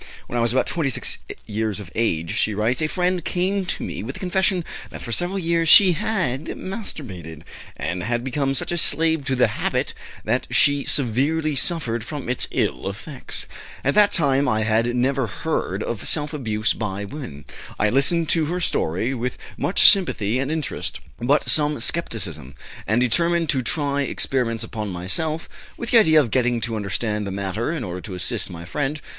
"When 0.25 0.35
I 0.35 0.41
was 0.41 0.51
about 0.51 0.65
26 0.65 1.19
years 1.45 1.79
of 1.79 1.91
age," 1.93 2.35
she 2.35 2.55
writes, 2.55 2.81
"a 2.81 2.87
friend 2.87 3.23
came 3.23 3.67
to 3.67 3.83
me 3.83 4.01
with 4.01 4.15
the 4.15 4.19
confession 4.19 4.65
that 4.89 5.03
for 5.03 5.11
several 5.11 5.37
years 5.37 5.69
she 5.69 5.91
had 5.91 6.57
masturbated, 6.57 7.43
and 7.77 8.01
had 8.01 8.23
become 8.23 8.55
such 8.55 8.71
a 8.71 8.79
slave 8.79 9.25
to 9.25 9.35
the 9.35 9.45
habit 9.61 9.93
that 10.25 10.47
she 10.49 10.85
severely 10.85 11.53
suffered 11.53 12.03
from 12.03 12.29
its 12.29 12.47
ill 12.49 12.89
effects. 12.89 13.45
At 13.83 13.93
that 13.93 14.11
time 14.11 14.47
I 14.49 14.63
had 14.63 14.95
never 14.95 15.27
heard 15.27 15.83
of 15.83 16.07
self 16.07 16.33
abuse 16.33 16.73
by 16.73 17.05
women. 17.05 17.45
I 17.77 17.91
listened 17.91 18.27
to 18.29 18.45
her 18.45 18.59
story 18.59 19.13
with 19.13 19.37
much 19.55 19.87
sympathy 19.91 20.39
and 20.39 20.49
interest, 20.49 20.99
but 21.19 21.47
some 21.47 21.79
skepticism, 21.79 22.55
and 22.87 22.99
determined 22.99 23.49
to 23.49 23.61
try 23.61 24.01
experiments 24.01 24.63
upon 24.63 24.89
myself, 24.89 25.47
with 25.77 25.91
the 25.91 25.99
idea 25.99 26.19
of 26.19 26.31
getting 26.31 26.59
to 26.61 26.75
understand 26.75 27.27
the 27.27 27.31
matter 27.31 27.71
in 27.71 27.83
order 27.83 28.01
to 28.01 28.15
assist 28.15 28.49
my 28.49 28.65
friend. 28.65 28.99